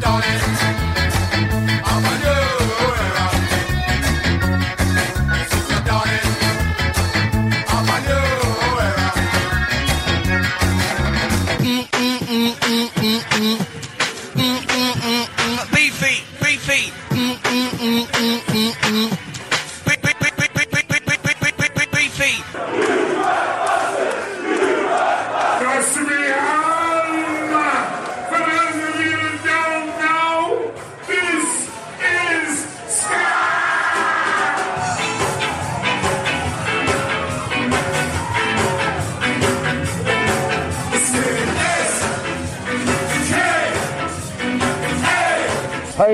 [0.00, 1.17] Beefy,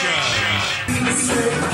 [0.00, 1.67] Let's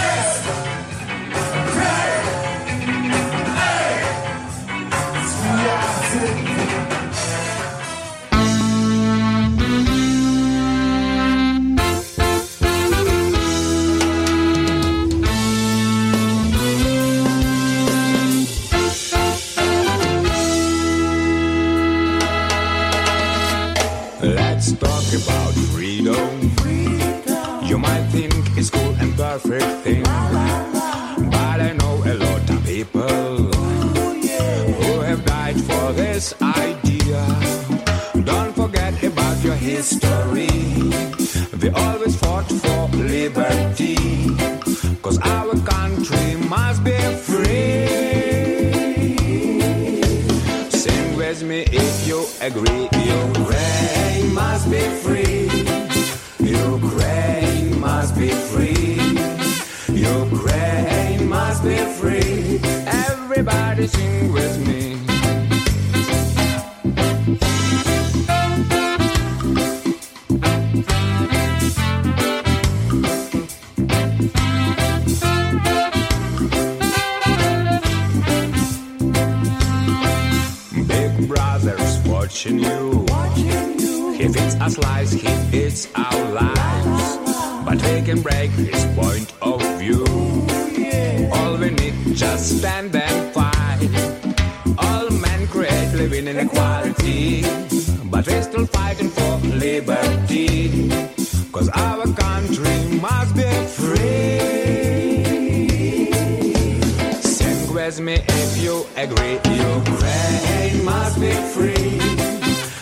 [107.85, 109.39] With me if you agree.
[109.45, 112.01] Ukraine must be free.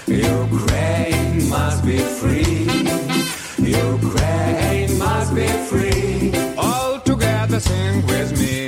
[0.06, 2.68] Ukraine must be free.
[3.58, 6.32] Ukraine must be free.
[6.56, 8.61] All together sing with me.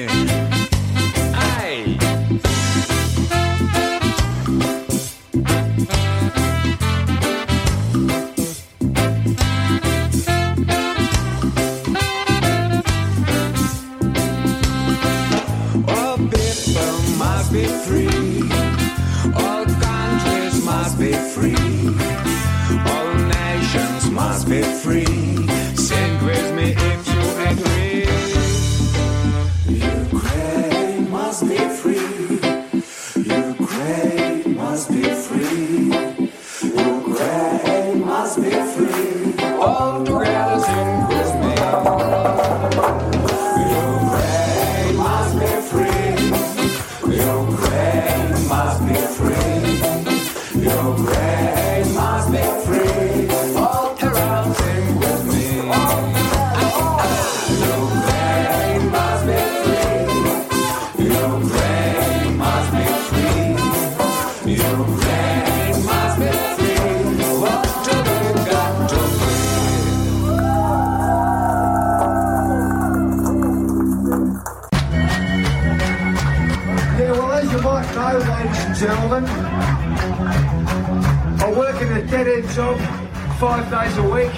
[83.44, 84.32] Five days a week.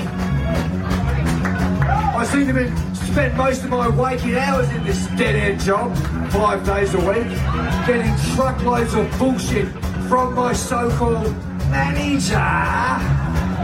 [2.21, 5.97] I seem to have spent most of my waking hours in this dead end job
[6.33, 7.29] five days a week,
[7.87, 9.69] getting truckloads of bullshit
[10.09, 11.33] from my so-called
[11.71, 12.37] manager,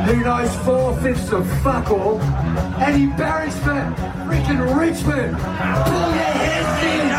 [0.06, 3.80] who knows four fifths of fuck all, and for
[4.28, 5.36] freaking Richmond.
[5.90, 7.10] Pull your heads in,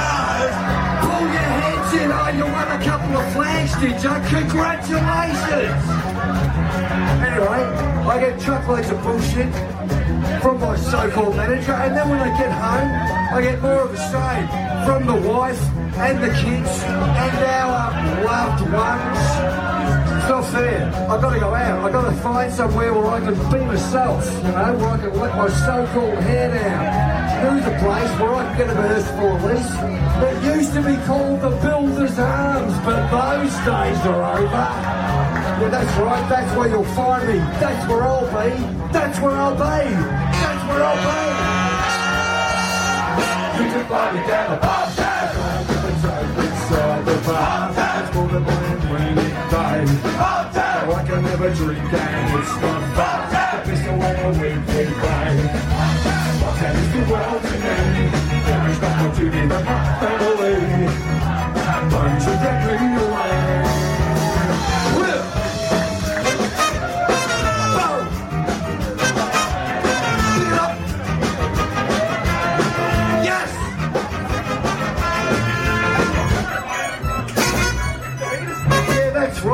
[1.03, 2.09] pull your heads in.
[2.09, 4.15] Oh, you won a couple of flags, did you?
[4.39, 6.12] Congratulations.
[7.27, 7.61] Anyway,
[8.07, 9.53] I get truckloads of bullshit
[10.41, 12.91] from my so-called manager, and then when I get home,
[13.37, 14.47] I get more of the same
[14.85, 15.61] from the wife
[15.97, 19.19] and the kids and our loved ones.
[20.17, 20.91] It's not fair.
[21.09, 21.85] I've got to go out.
[21.85, 25.19] I've got to find somewhere where I can be myself, you know, where I can
[25.19, 27.13] let my so-called hair down.
[27.43, 29.73] Who's a place where I can get a merciful release?
[30.23, 35.02] It used to be called the Builder's Arms, but those days are over.
[35.63, 36.27] Yeah, that's right.
[36.27, 37.37] That's where you'll find me.
[37.63, 38.51] That's where I'll be.
[38.91, 39.61] That's where I'll be.
[39.63, 41.23] That's where I'll be.
[43.63, 45.31] You can find me down the pub tab.
[46.43, 47.71] Inside the bar.
[48.03, 49.87] It's more than one when it it's.
[49.87, 50.11] The
[56.75, 57.41] is the world?
[58.43, 61.12] There is nothing to but my family.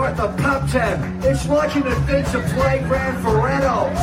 [0.09, 1.23] Right, the pub tab.
[1.23, 3.99] It's like an adventure playground for adults.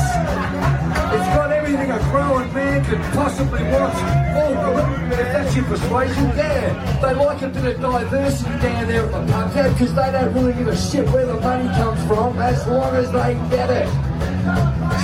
[1.15, 3.95] It's got everything a grown man could possibly want.
[4.39, 7.01] Oh, if that's your persuasion, yeah.
[7.01, 10.35] They like a bit of diversity down there at the pub tab because they don't
[10.35, 13.71] really give a shit where the money comes from as long as they can get
[13.71, 13.89] it.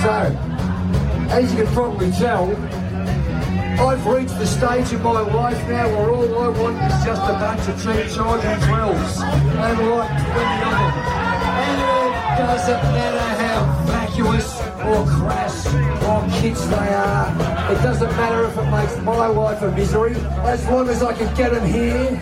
[0.03, 0.37] So,
[1.31, 2.47] as you can probably tell,
[3.79, 7.33] I've reached the stage in my life now where all I want is just a
[7.33, 9.21] bunch of cheap children's wills.
[9.21, 10.93] And like 20 of.
[11.53, 15.67] And it doesn't matter how vacuous or crass
[16.05, 17.71] or kids they are.
[17.71, 20.15] It doesn't matter if it makes my life a misery.
[20.43, 22.21] As long as I can get them here,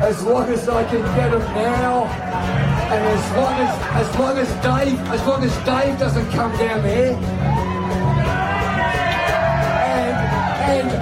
[0.00, 4.48] as long as I can get them now, and as long as, as long as
[4.62, 7.63] Dave, as long as Dave doesn't come down there,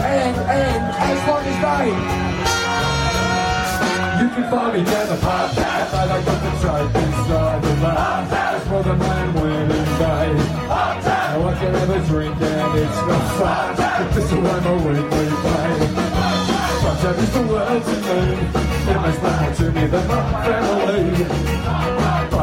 [0.04, 1.86] and, and, as long as they.
[4.22, 8.26] You can find me down the but I got the trope inside the bar.
[8.26, 10.28] That's for the man winning day.
[10.68, 13.76] Now I can have a drink and it's not fun.
[13.76, 15.72] But this is why my weekly pay.
[16.82, 18.20] Sunshine is the world to me.
[18.90, 21.62] It means more to me than my family.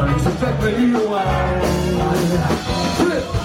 [0.00, 1.60] You take me away.
[2.98, 3.39] Pick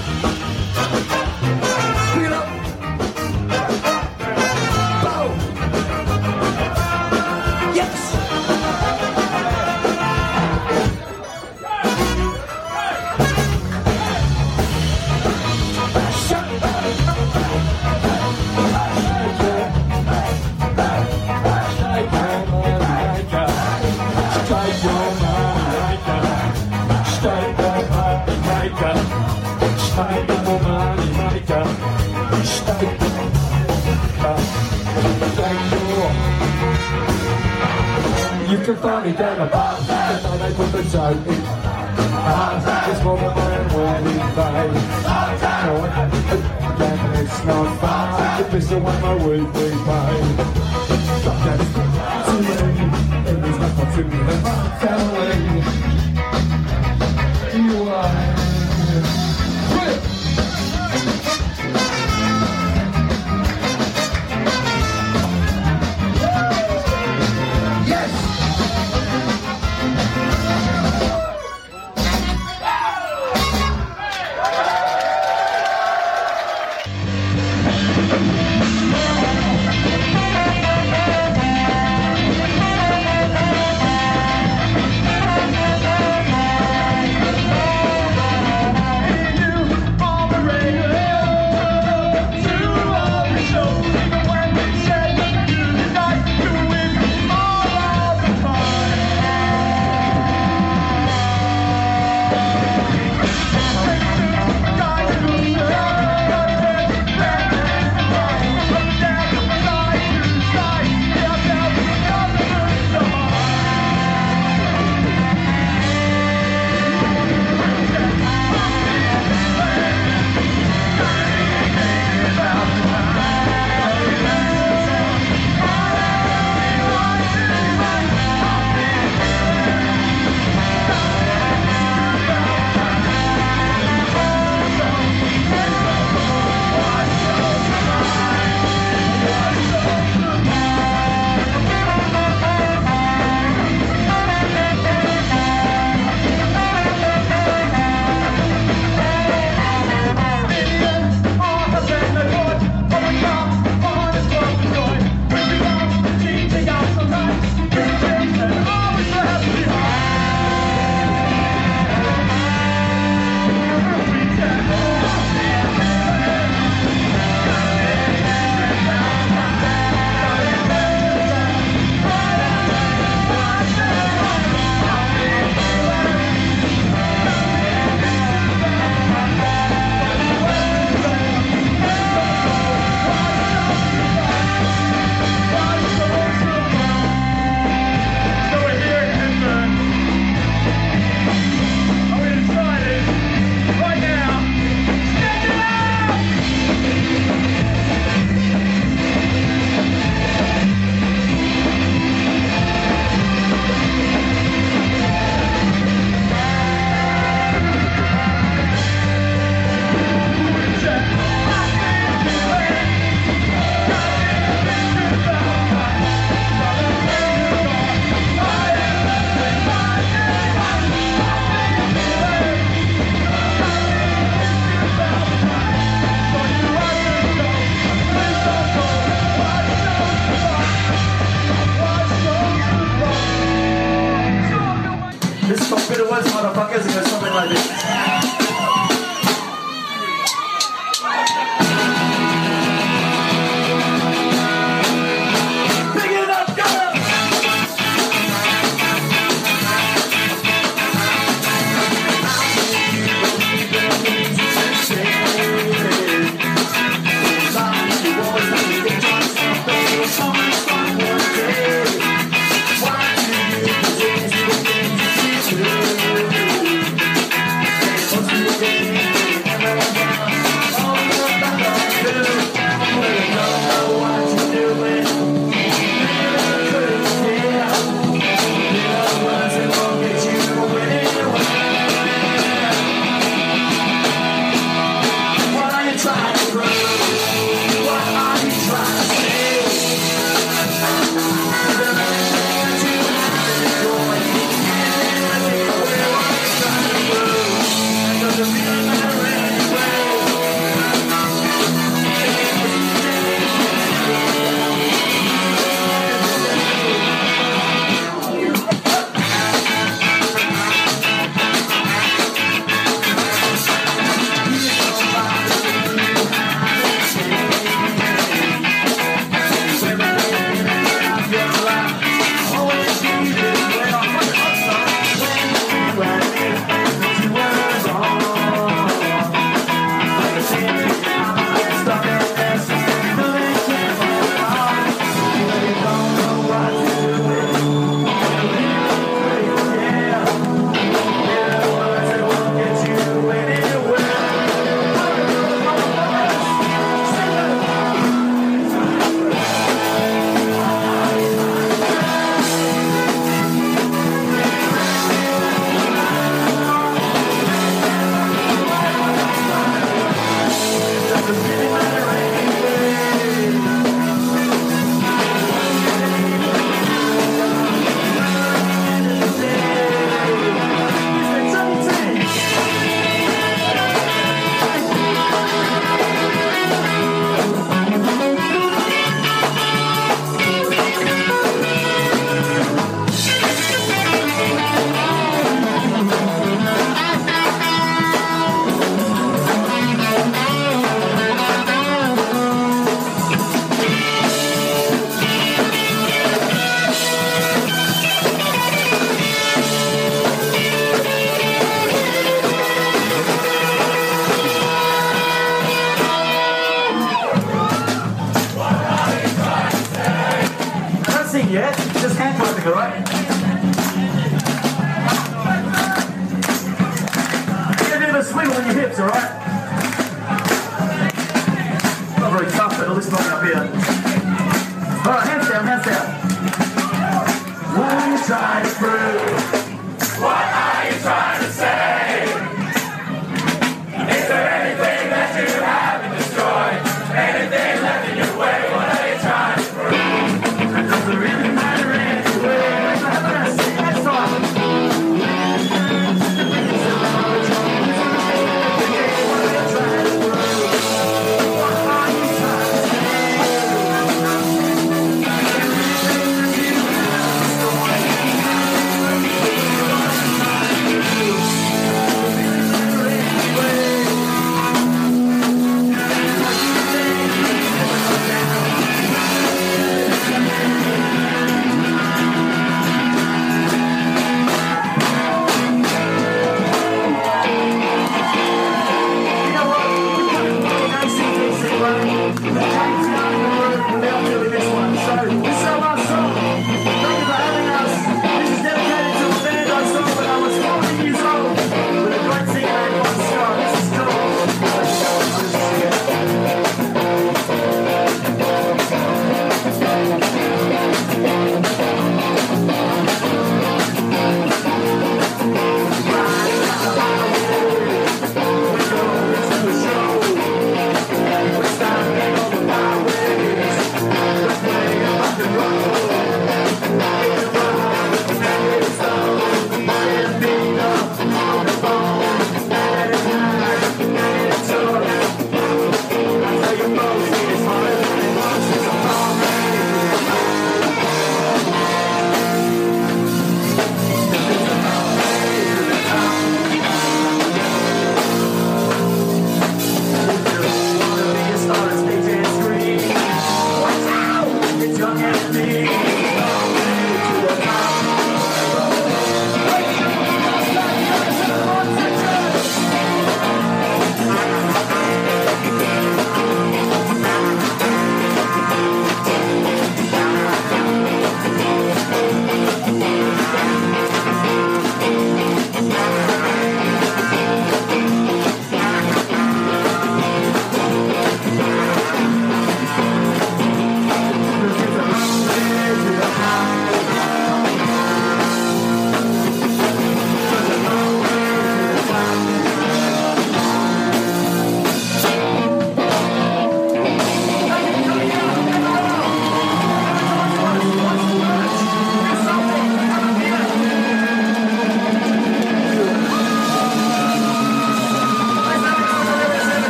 [38.66, 41.42] can find me down the bar, and then they put the dough in.
[42.90, 44.68] It's more than one wedding day.
[45.66, 46.10] No, again,
[47.22, 50.18] it's not it's the one my weekly pay.
[51.46, 51.70] That's
[52.26, 52.54] to me,
[53.30, 55.15] it means nothing to me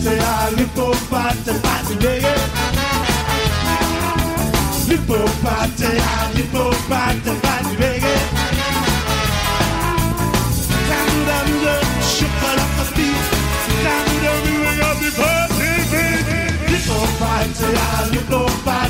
[0.00, 2.34] batte, ah, lippo batte, batte, biggie.
[4.86, 8.18] Lippo batte, ah, lippo batte, batte, biggie.
[10.88, 13.28] Down-da-da, shuffle-up-a-beat.
[13.84, 16.70] Down-da-da, the party, baby.
[16.70, 18.89] Little party,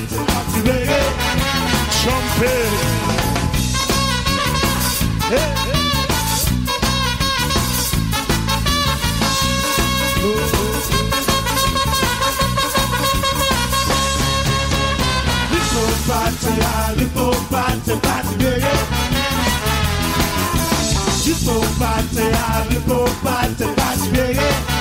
[22.20, 24.78] L'hippopate, ah, l'hippopate, va spiegare.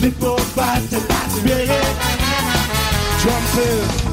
[0.00, 1.94] L'hippopate, va spiegare.
[3.20, 4.11] Trumpet.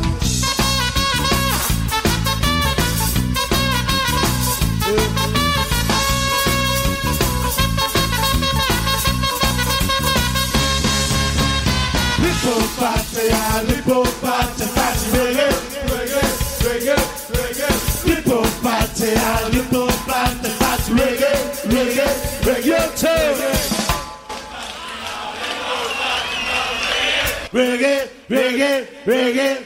[28.50, 29.58] Reggae, reggae.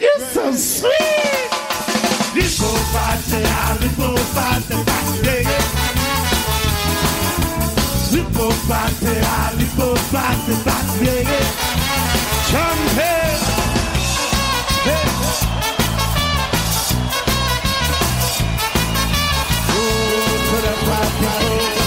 [0.00, 1.48] You're so sweet.
[2.34, 5.58] L'hippopate, ah, l'hippopate, facci reggae.
[8.10, 11.44] L'hippopate, ah, l'hippopate, facci reggae.
[12.48, 13.16] Trumpet.
[19.70, 21.77] Oh, put up my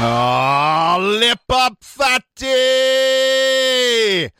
[0.00, 2.46] Oh, lip up fatty!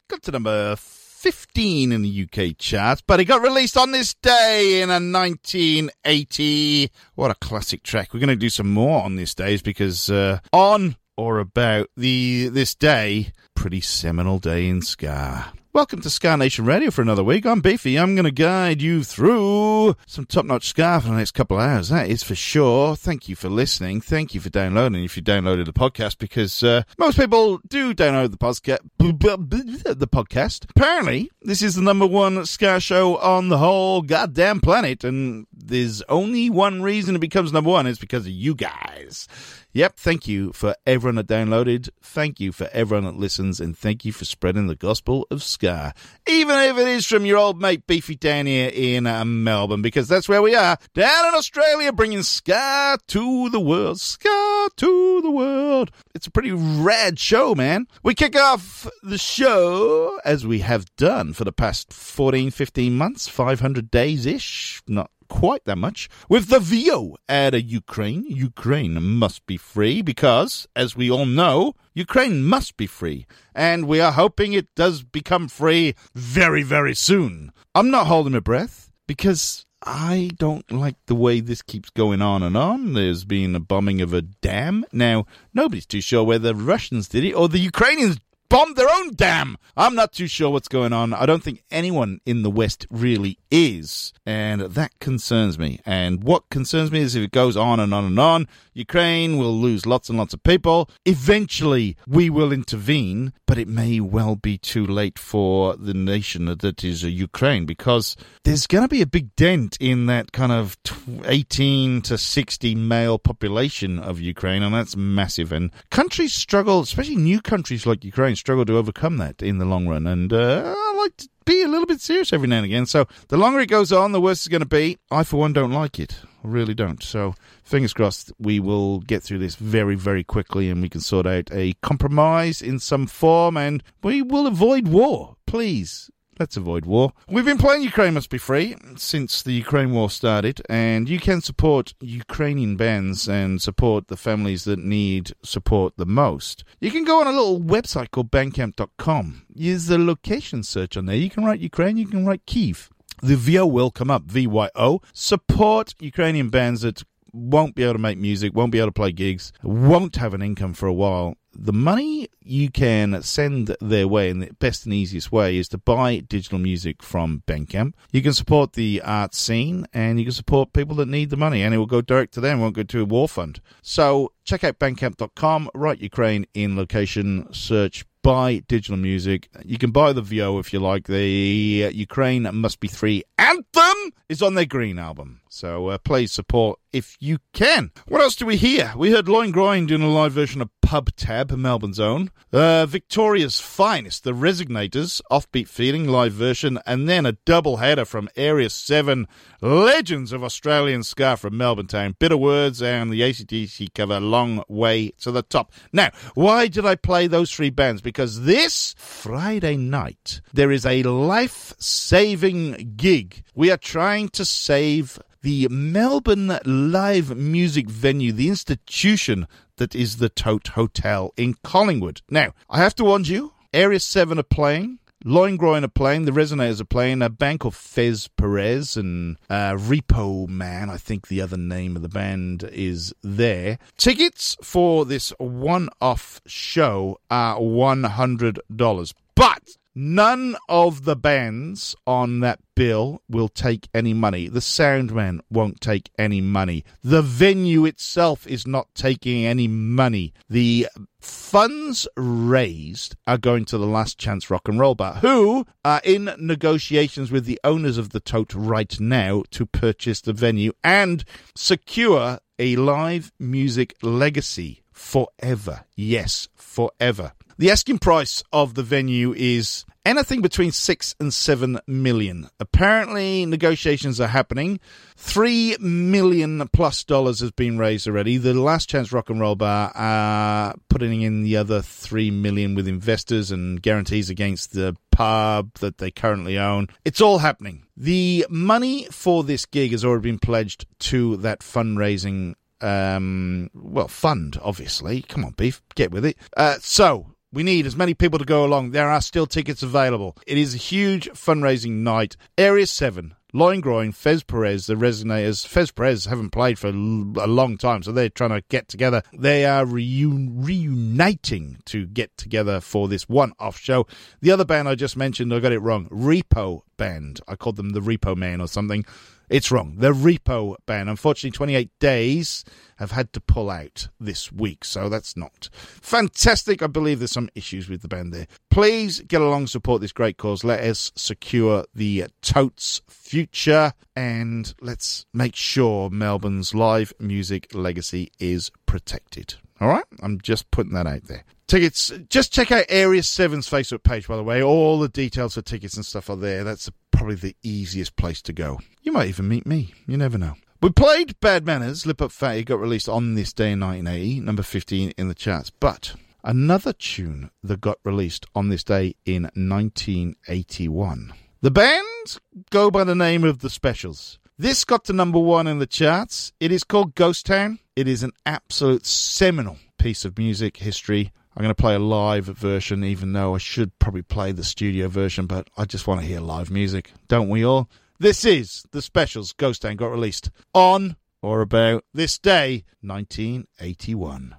[0.09, 4.81] Got to number 15 in the UK charts, but it got released on this day
[4.83, 6.93] in a 1980.
[7.17, 8.15] What a classic track.
[8.15, 12.51] We're going to do some more on this days because uh, on or about the
[12.51, 15.53] this day, pretty seminal day in ska.
[15.75, 17.45] Welcome to Ska Nation Radio for another week.
[17.45, 17.99] I'm Beefy.
[17.99, 21.91] I'm going to guide you through some top-notch Ska for the next couple of hours.
[21.91, 22.97] That is for sure.
[22.97, 24.01] Thank you for listening.
[24.01, 25.05] Thank you for downloading.
[25.05, 28.79] If you downloaded the podcast, because uh, most people do download the podcast.
[28.99, 30.67] The podcast.
[30.71, 36.03] Apparently, this is the number one Ska show on the whole goddamn planet, and there's
[36.09, 37.87] only one reason it becomes number one.
[37.87, 39.29] It's because of you guys.
[39.75, 41.91] Yep, thank you for everyone that downloaded.
[42.01, 45.93] Thank you for everyone that listens, and thank you for spreading the gospel of ska,
[46.27, 50.09] even if it is from your old mate Beefy down here in uh, Melbourne, because
[50.09, 54.01] that's where we are down in Australia, bringing ska to the world.
[54.01, 55.91] Ska to the world.
[56.15, 57.89] It's a pretty rad show, man.
[58.03, 63.29] We kick off the show as we have done for the past 14, 15 months,
[63.29, 66.09] 500 days ish, not quite that much.
[66.29, 71.75] With the Vyo out of Ukraine, Ukraine must be free because, as we all know,
[71.95, 73.27] Ukraine must be free.
[73.55, 77.53] And we are hoping it does become free very, very soon.
[77.75, 82.43] I'm not holding my breath because I don't like the way this keeps going on
[82.43, 82.95] and on.
[82.95, 84.85] There's been a bombing of a dam.
[84.93, 89.15] Now, nobody's too sure whether the Russians did it or the Ukrainians bombed their own
[89.15, 89.57] dam.
[89.77, 91.13] I'm not too sure what's going on.
[91.13, 94.13] I don't think anyone in the West really is.
[94.27, 95.81] And that concerns me.
[95.85, 99.59] And what concerns me is if it goes on and on and on, Ukraine will
[99.59, 100.89] lose lots and lots of people.
[101.05, 106.85] Eventually, we will intervene, but it may well be too late for the nation that
[106.85, 108.15] is Ukraine because
[108.45, 110.77] there's going to be a big dent in that kind of
[111.25, 115.51] 18 to 60 male population of Ukraine, and that's massive.
[115.51, 119.89] And countries struggle, especially new countries like Ukraine, struggle to overcome that in the long
[119.89, 120.07] run.
[120.07, 122.87] And uh, I like to be a little bit serious every now and again.
[122.87, 124.99] So the longer it goes on, the worse it's going to be.
[125.11, 126.21] I, for one, don't like it.
[126.49, 127.03] Really don't.
[127.03, 131.27] So fingers crossed we will get through this very, very quickly and we can sort
[131.27, 135.37] out a compromise in some form and we will avoid war.
[135.47, 136.11] Please.
[136.39, 137.13] Let's avoid war.
[137.29, 141.41] We've been playing Ukraine Must Be Free since the Ukraine war started, and you can
[141.41, 146.63] support Ukrainian bands and support the families that need support the most.
[146.81, 149.47] You can go on a little website called bandcamp.com.
[149.53, 151.17] Use the location search on there.
[151.17, 152.89] You can write Ukraine, you can write Kiev.
[153.23, 155.01] The Vyo will come up, VYO.
[155.13, 157.03] Support Ukrainian bands that
[157.33, 160.43] won't be able to make music, won't be able to play gigs, won't have an
[160.43, 161.35] income for a while.
[161.61, 165.79] The money you can send their way, and the best and easiest way is to
[165.79, 167.95] buy digital music from Bandcamp.
[168.13, 171.63] You can support the art scene, and you can support people that need the money,
[171.63, 173.61] and it will go direct to them, won't go to a war fund.
[173.83, 179.49] So check out bandcamp.com, write Ukraine in location, search buy digital music.
[179.65, 181.07] You can buy the Vyo if you like.
[181.07, 185.41] The Ukraine Must Be Free anthem is on their Green album.
[185.49, 187.91] So uh, please support if you can.
[188.07, 188.93] What else do we hear?
[188.97, 192.31] We heard Loin Groin doing a live version of Pub Tab, Melbourne's own.
[192.53, 198.29] Uh, Victoria's Finest, The Resignators, Offbeat Feeling live version, and then a double header from
[198.37, 199.27] Area 7,
[199.61, 205.11] Legends of Australian Ska from Melbourne Town, Bitter Words, and the ACDC cover Long Way
[205.21, 205.73] to the Top.
[205.93, 208.01] Now, why did I play those three bands?
[208.01, 213.45] Because because this Friday night there is a life saving gig.
[213.55, 220.29] We are trying to save the Melbourne live music venue, the institution that is the
[220.29, 222.23] Tote Hotel in Collingwood.
[222.29, 224.99] Now, I have to warn you, Area 7 are playing.
[225.25, 229.73] Loin Groin are playing, the Resignators are playing, a band called Fez Perez and uh,
[229.73, 233.79] Repo Man, I think the other name of the band is there.
[233.97, 239.13] Tickets for this one off show are $100.
[239.35, 244.47] But None of the bands on that bill will take any money.
[244.47, 246.85] The soundman won't take any money.
[247.03, 250.35] The venue itself is not taking any money.
[250.49, 250.87] The
[251.21, 256.31] funds raised are going to the Last Chance Rock and Roll Bar, who are in
[256.39, 261.25] negotiations with the owners of the tote right now to purchase the venue and
[261.57, 265.87] secure a live music legacy forever.
[265.97, 267.33] Yes, forever.
[267.59, 272.49] The asking price of the venue is anything between six and seven million.
[272.61, 274.79] Apparently, negotiations are happening.
[275.17, 278.37] Three million plus dollars has been raised already.
[278.37, 282.87] The Last Chance Rock and Roll Bar are putting in the other three million with
[282.87, 286.87] investors and guarantees against the pub that they currently own.
[287.05, 287.87] It's all happening.
[287.97, 294.61] The money for this gig has already been pledged to that fundraising um, well, fund,
[294.63, 295.23] obviously.
[295.23, 296.37] Come on, Beef, get with it.
[296.57, 298.91] Uh, so, we need as many people to go along.
[298.91, 300.37] There are still tickets available.
[300.47, 302.37] It is a huge fundraising night.
[302.59, 305.67] Area 7, Loin Groin, Fez Perez, the Resignators.
[305.67, 309.23] Fez Perez haven't played for a long time, so they're trying to get together.
[309.33, 314.07] They are reun- reuniting to get together for this one off show.
[314.43, 316.09] The other band I just mentioned, I got it wrong.
[316.11, 317.41] Repo Band.
[317.49, 319.07] I called them the Repo Man or something.
[319.49, 319.97] It's wrong.
[319.97, 321.09] The Repo ban.
[321.09, 322.65] Unfortunately, 28 Days
[322.97, 326.83] have had to pull out this week, so that's not fantastic.
[326.83, 328.47] I believe there's some issues with the ban there.
[328.71, 330.65] Please get along, support this great cause.
[330.65, 338.71] Let us secure the Totes future, and let's make sure Melbourne's live music legacy is
[338.87, 339.55] protected.
[339.81, 340.05] All right?
[340.23, 341.45] I'm just putting that out there.
[341.69, 344.63] Tickets, just check out Area 7's Facebook page, by the way.
[344.63, 346.65] All the details for tickets and stuff are there.
[346.65, 348.81] That's probably the easiest place to go.
[349.03, 349.93] You might even meet me.
[350.07, 350.55] You never know.
[350.81, 354.63] We played Bad Manners, Lip Up Fatty, got released on this day in 1980, number
[354.63, 355.69] 15 in the charts.
[355.69, 361.35] But another tune that got released on this day in 1981.
[361.61, 362.39] The band
[362.71, 364.39] go by the name of The Specials.
[364.57, 366.53] This got to number one in the charts.
[366.61, 367.79] It is called Ghost Town.
[367.95, 371.31] It is an absolute seminal piece of music history.
[371.59, 375.09] I'm going to play a live version, even though I should probably play the studio
[375.09, 377.11] version, but I just want to hear live music.
[377.27, 377.91] Don't we all?
[378.21, 384.55] This is the specials Ghost Town got released on or about this day, 1981.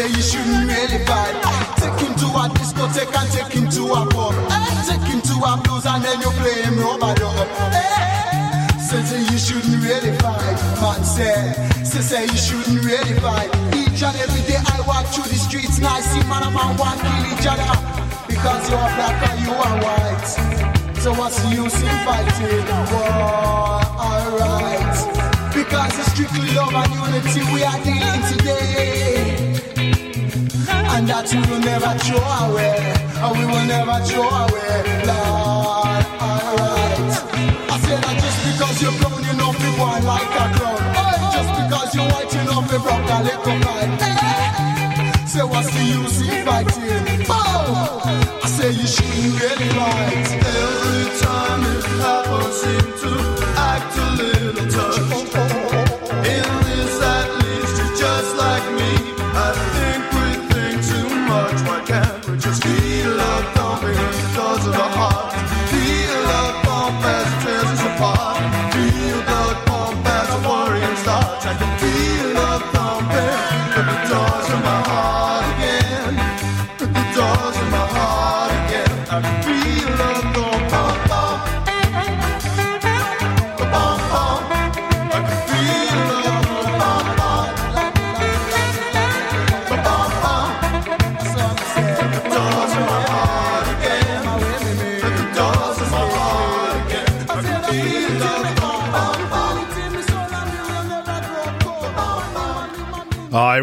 [0.00, 1.36] Say you shouldn't really fight.
[1.76, 4.34] Take him to a discotheque and take him to a pub.
[4.88, 7.36] Take him to a blues and then you play him rubber dub.
[8.80, 10.58] Say, say you shouldn't really fight.
[10.80, 11.52] Man say,
[11.84, 13.50] say, say you shouldn't really fight.
[13.76, 16.76] Each and every day I walk through the streets and I see man and man
[16.80, 17.72] want kill each other.
[18.26, 20.28] Because you are black and you are white.
[21.02, 22.64] So what's the use in fighting?
[22.88, 24.96] War, alright.
[25.52, 29.19] Because it's strictly love and unity we are dealing today.
[30.68, 32.76] And that we will never throw away.
[33.20, 34.82] And we will never throw away.
[35.08, 37.14] Lord, alright.
[37.70, 40.80] I say that just because you're brown, you know people are like a clown.
[40.98, 43.92] Oh, just because you're white, you know people broke a little kind.
[45.28, 47.26] Say what's the use in fighting?
[47.28, 48.02] Oh,
[48.42, 50.39] I say you shouldn't really fight.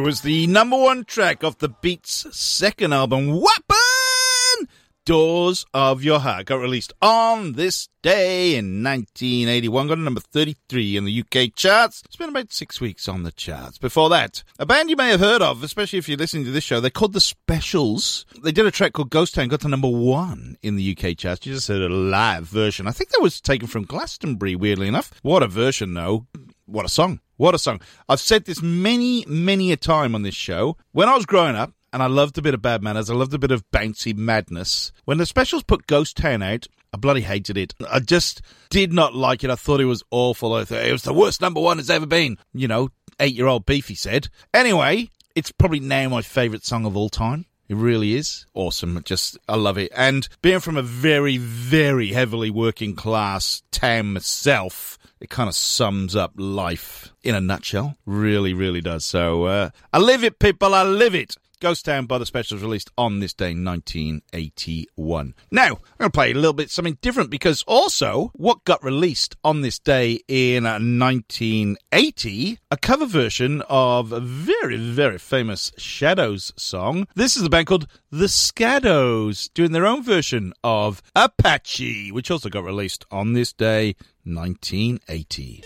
[0.08, 4.70] Was the number one track off the Beats' second album, Wha'ppen!
[5.04, 6.46] Doors of Your Heart.
[6.46, 9.88] Got released on this day in 1981.
[9.88, 12.04] Got to number 33 in the UK charts.
[12.18, 13.78] Been about six weeks on the charts.
[13.78, 16.64] Before that, a band you may have heard of, especially if you're listening to this
[16.64, 18.26] show, they're called The Specials.
[18.42, 21.46] They did a track called Ghost Town, got to number one in the UK charts.
[21.46, 22.88] You just heard a live version.
[22.88, 25.12] I think that was taken from Glastonbury, weirdly enough.
[25.22, 26.28] What a version, though.
[26.68, 27.22] What a song.
[27.38, 27.82] What a song.
[28.10, 30.78] I've said this many, many a time on this show.
[30.92, 33.34] When I was growing up, and I loved a bit of bad manners, I loved
[33.34, 34.92] a bit of bouncy madness.
[35.06, 37.74] When the specials put Ghost Town out, I bloody hated it.
[37.90, 39.50] I just did not like it.
[39.50, 40.54] I thought it was awful.
[40.54, 42.38] I thought it was the worst number one it's ever been.
[42.54, 42.90] You know,
[43.20, 44.28] eight year old Beefy said.
[44.54, 47.46] Anyway, it's probably now my favourite song of all time.
[47.70, 49.02] It really is awesome.
[49.04, 49.92] Just, I love it.
[49.94, 56.16] And being from a very, very heavily working class town myself, it kind of sums
[56.16, 57.96] up life in a nutshell.
[58.06, 59.06] Really, really does.
[59.06, 60.74] So uh, I live it, people.
[60.74, 61.36] I live it.
[61.60, 65.34] Ghost Town by the Specials released on this day, 1981.
[65.50, 69.36] Now, I'm going to play a little bit something different because also what got released
[69.44, 76.54] on this day in uh, 1980, a cover version of a very, very famous Shadows
[76.58, 77.08] song.
[77.16, 82.50] This is a band called The Skadows doing their own version of Apache, which also
[82.50, 83.96] got released on this day,
[84.26, 85.64] 1980.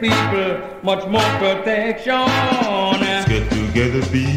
[0.00, 2.26] People, much more protection.
[3.00, 4.33] Let's get together, people,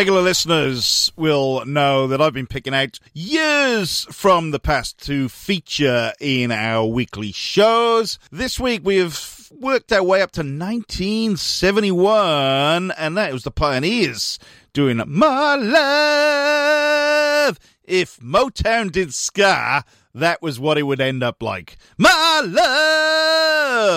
[0.00, 6.14] Regular listeners will know that I've been picking out years from the past to feature
[6.18, 8.18] in our weekly shows.
[8.32, 14.38] This week we have worked our way up to 1971, and that was the Pioneers
[14.72, 17.60] doing My Love.
[17.84, 19.84] If Motown did Ska,
[20.14, 21.76] that was what it would end up like.
[21.98, 23.29] My love!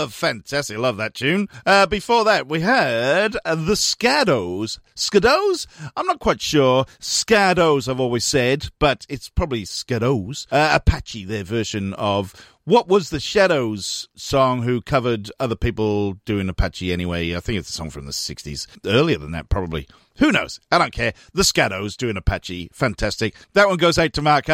[0.07, 0.77] Fantastic.
[0.77, 1.47] Love that tune.
[1.65, 4.79] Uh, before that, we had uh, the Skadows.
[4.95, 5.67] Skadows?
[5.95, 6.85] I'm not quite sure.
[6.99, 10.47] Skadows, I've always said, but it's probably Skadows.
[10.51, 12.33] Uh, Apache, their version of
[12.65, 17.35] what was the Shadows song who covered other people doing Apache anyway?
[17.35, 18.67] I think it's a song from the 60s.
[18.85, 19.87] Earlier than that, probably.
[20.19, 20.61] Who knows?
[20.71, 21.13] I don't care.
[21.33, 22.69] The Skadows doing Apache.
[22.71, 23.35] Fantastic.
[23.53, 24.45] That one goes out to Mark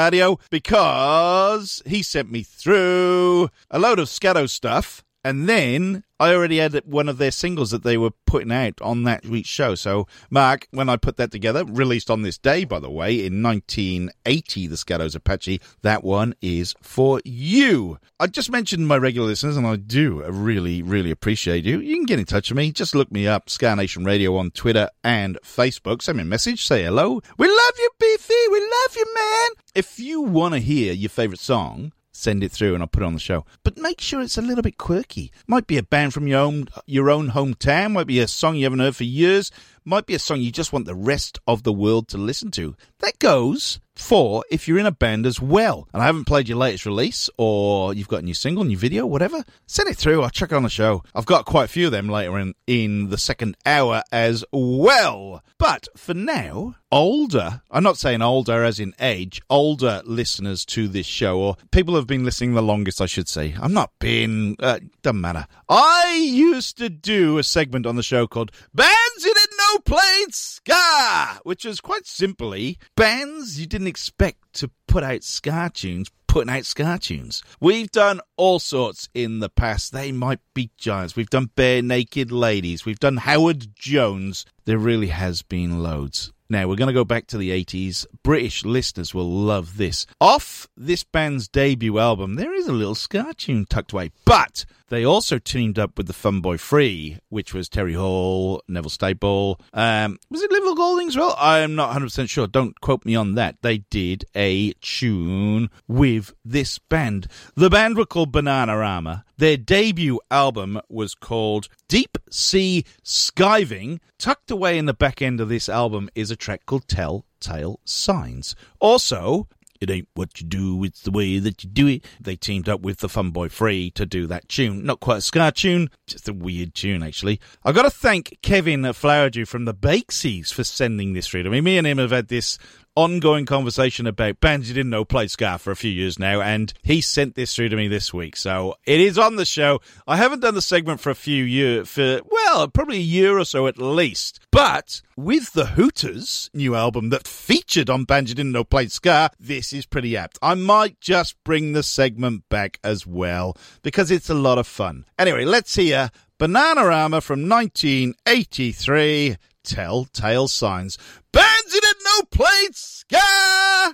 [0.50, 5.04] because he sent me through a load of Skadow stuff.
[5.24, 9.04] And then I already had one of their singles that they were putting out on
[9.04, 9.76] that week's show.
[9.76, 13.44] So, Mark, when I put that together, released on this day, by the way, in
[13.44, 18.00] 1980, the Skadows Apache, that one is for you.
[18.20, 21.80] I just mentioned my regular listeners, and I do really, really appreciate you.
[21.80, 22.72] You can get in touch with me.
[22.72, 26.02] Just look me up, Ska Nation Radio on Twitter and Facebook.
[26.02, 27.22] Send me a message, say hello.
[27.38, 28.34] We love you, Beefy.
[28.52, 29.50] We love you, man.
[29.76, 33.06] If you want to hear your favorite song, send it through and I'll put it
[33.06, 33.46] on the show.
[33.64, 35.32] But make sure it's a little bit quirky.
[35.48, 38.66] Might be a band from your own your own hometown, might be a song you
[38.66, 39.52] haven't heard for years,
[39.90, 42.76] might be a song you just want the rest of the world to listen to.
[43.00, 45.88] That goes for if you're in a band as well.
[45.94, 49.06] And I haven't played your latest release or you've got a new single, new video,
[49.06, 50.24] whatever, send it through.
[50.24, 51.04] I'll check it on the show.
[51.14, 55.44] I've got quite a few of them later in, in the second hour as well.
[55.58, 61.06] But for now, older, I'm not saying older as in age, older listeners to this
[61.06, 63.54] show, or people who have been listening the longest, I should say.
[63.60, 65.46] I'm not being, uh, doesn't matter.
[65.68, 69.49] I used to do a segment on the show called Bands You Didn't
[69.86, 76.10] Played Ska, which is quite simply bands you didn't expect to put out ska tunes
[76.30, 77.44] putting out ska tunes.
[77.60, 79.92] We've done all sorts in the past.
[79.92, 81.16] They might be giants.
[81.16, 82.86] We've done bare naked ladies.
[82.86, 84.46] We've done Howard Jones.
[84.66, 86.32] There really has been loads.
[86.52, 88.06] Now, we're going to go back to the 80s.
[88.24, 90.08] British listeners will love this.
[90.22, 95.06] Off this band's debut album, there is a little ska tune tucked away, but they
[95.06, 99.60] also teamed up with the Fun Boy Three, which was Terry Hall, Neville Staple.
[99.74, 101.36] Um, was it Lynval Golding as well?
[101.38, 102.48] I'm not 100% sure.
[102.48, 103.58] Don't quote me on that.
[103.62, 107.28] They did a tune with this band.
[107.56, 109.24] The band were called Bananarama.
[109.38, 114.00] Their debut album was called Deep Sea Skiving.
[114.18, 117.80] Tucked away in the back end of this album is a track called Tell Tale
[117.86, 118.56] Signs.
[118.80, 119.48] Also,
[119.82, 122.06] it ain't what you do, it's the way that you do it.
[122.20, 124.84] They teamed up with the Fun Boy Three to do that tune.
[124.86, 127.40] Not quite a ska tune, just a weird tune, actually.
[127.64, 131.62] I've got to thank Kevin Flowerdew from the Bakesies for sending this through to me.
[131.62, 132.58] Me and him have had this
[133.00, 136.74] ongoing conversation about bands you didn't know played ska for a few years now, and
[136.84, 138.36] he sent this through to me this week.
[138.36, 139.80] So it is on the show.
[140.06, 143.46] I haven't done the segment for a few years, for, well, probably a year or
[143.46, 144.42] so at least.
[144.52, 149.32] But with the Hooters new album that featured on Bands You Didn't Know Played Ska,
[149.40, 150.38] this is pretty apt.
[150.42, 155.06] I might just bring the segment back as well, because it's a lot of fun.
[155.18, 160.98] Anyway, let's hear Bananarama from 1983, Telltale Signs.
[161.32, 161.79] Bands
[162.26, 163.94] Plate Sky!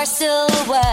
[0.00, 0.89] Your silhouette.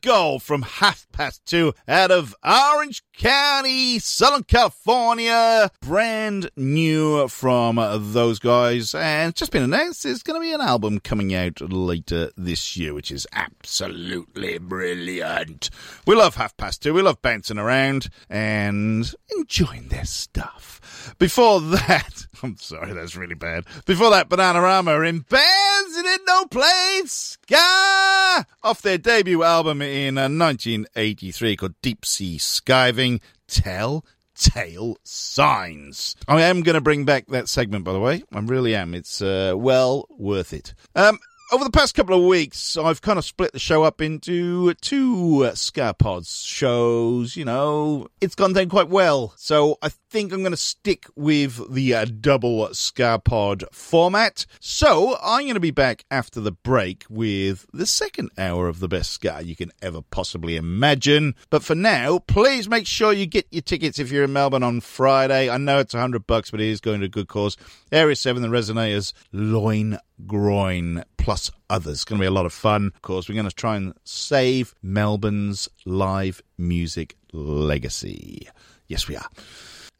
[0.00, 5.68] Gold from half past two out of Orange County, Southern California.
[5.80, 7.80] Brand new from
[8.12, 8.94] those guys.
[8.94, 12.76] And it's just been announced there's going to be an album coming out later this
[12.76, 15.70] year, which is absolutely brilliant.
[16.06, 16.94] We love Half Past Two.
[16.94, 21.14] We love bouncing around and enjoying their stuff.
[21.18, 23.64] Before that, I'm sorry, that's really bad.
[23.86, 28.44] Before that, Bananarama in Bands and in No Place, Gah!
[28.62, 31.07] Off their debut album in uh, 1980.
[31.08, 34.04] 83 called Deep Sea Skiving Tell
[34.34, 36.14] Tale Signs.
[36.28, 38.22] I am going to bring back that segment, by the way.
[38.30, 38.94] I really am.
[38.94, 40.74] It's uh, well worth it.
[40.94, 41.18] Um,
[41.50, 45.48] over the past couple of weeks, I've kind of split the show up into two
[45.52, 47.36] SkaPods shows.
[47.36, 49.32] You know, it's gone down quite well.
[49.36, 54.44] So I think I'm going to stick with the uh, double SkaPod format.
[54.60, 58.88] So I'm going to be back after the break with the second hour of the
[58.88, 61.34] best Ska you can ever possibly imagine.
[61.50, 64.80] But for now, please make sure you get your tickets if you're in Melbourne on
[64.80, 65.48] Friday.
[65.48, 67.56] I know it's hundred bucks, but it is going to a good cause.
[67.90, 71.94] Area 7, the Resignators, Loin Groin, plus others.
[71.94, 72.92] It's going to be a lot of fun.
[72.94, 78.48] Of course, we're going to try and save Melbourne's live music legacy.
[78.86, 79.28] Yes, we are.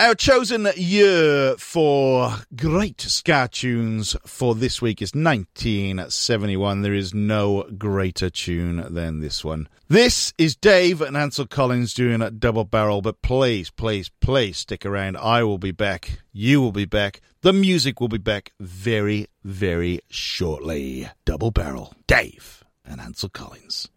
[0.00, 6.82] Our chosen year for great ska tunes for this week is 1971.
[6.82, 9.68] There is no greater tune than this one.
[9.88, 14.86] This is Dave and Ansel Collins doing a double barrel, but please, please, please stick
[14.86, 15.16] around.
[15.16, 16.20] I will be back.
[16.32, 17.20] You will be back.
[17.40, 21.08] The music will be back very, very shortly.
[21.24, 21.92] Double barrel.
[22.06, 23.88] Dave and Ansel Collins.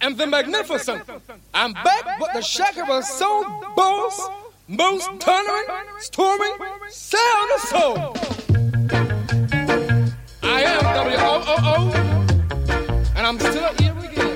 [0.00, 1.02] and the magnificent.
[1.52, 3.44] I'm back but the shaker was so
[3.76, 4.28] Boss,
[4.68, 5.64] most thundering,
[5.98, 6.56] storming,
[6.88, 8.16] sound of soul.
[10.42, 11.90] I am W-O-O-O,
[13.16, 14.35] and I'm still here again.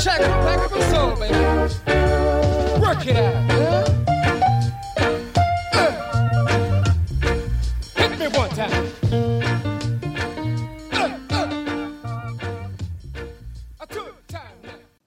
[0.00, 1.34] Shaka, back up soul, baby.
[2.80, 3.48] Work it out,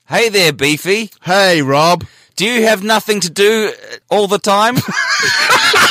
[0.10, 1.10] hey there, Beefy.
[1.24, 2.04] Hey, Rob.
[2.36, 3.72] Do you have nothing to do
[4.10, 4.76] all the time?